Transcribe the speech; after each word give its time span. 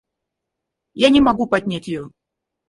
Я 0.95 1.09
не 1.11 1.21
могу 1.21 1.45
поднять 1.45 1.87
ее... 1.87 2.09